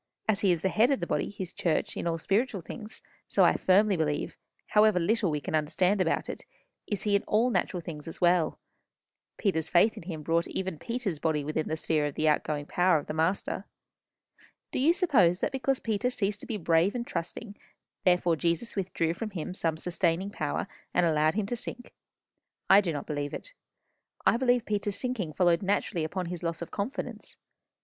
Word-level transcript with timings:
As 0.27 0.39
he 0.41 0.51
is 0.51 0.63
the 0.63 0.69
head 0.69 0.89
of 0.89 0.99
the 0.99 1.05
body, 1.05 1.29
his 1.29 1.53
church, 1.53 1.95
in 1.95 2.07
all 2.07 2.17
spiritual 2.17 2.61
things, 2.61 3.03
so 3.27 3.43
I 3.43 3.53
firmly 3.55 3.95
believe, 3.95 4.35
however 4.69 4.99
little 4.99 5.29
we 5.29 5.39
can 5.39 5.53
understand 5.53 6.01
about 6.01 6.27
it, 6.27 6.43
is 6.87 7.03
he 7.03 7.15
in 7.15 7.21
all 7.27 7.51
natural 7.51 7.81
things 7.81 8.07
as 8.07 8.19
well. 8.19 8.57
Peter's 9.37 9.69
faith 9.69 9.97
in 9.97 10.01
him 10.01 10.23
brought 10.23 10.47
even 10.47 10.79
Peter's 10.79 11.19
body 11.19 11.43
within 11.43 11.67
the 11.67 11.77
sphere 11.77 12.07
of 12.07 12.15
the 12.15 12.27
outgoing 12.27 12.65
power 12.65 12.97
of 12.97 13.05
the 13.05 13.13
Master. 13.13 13.65
Do 14.71 14.79
you 14.79 14.91
suppose 14.91 15.39
that 15.41 15.51
because 15.51 15.77
Peter 15.79 16.09
ceased 16.09 16.39
to 16.39 16.47
be 16.47 16.57
brave 16.57 16.95
and 16.95 17.05
trusting, 17.05 17.55
therefore 18.03 18.35
Jesus 18.35 18.75
withdrew 18.75 19.13
from 19.13 19.29
him 19.29 19.53
some 19.53 19.77
sustaining 19.77 20.31
power, 20.31 20.67
and 20.95 21.05
allowed 21.05 21.35
him 21.35 21.45
to 21.45 21.55
sink? 21.55 21.93
I 22.71 22.81
do 22.81 22.91
not 22.91 23.05
believe 23.05 23.35
it. 23.35 23.53
I 24.25 24.37
believe 24.37 24.65
Peter's 24.65 24.95
sinking 24.97 25.33
followed 25.33 25.61
naturally 25.61 26.03
upon 26.03 26.25
his 26.25 26.41
loss 26.41 26.63
of 26.63 26.71
confidence. 26.71 27.37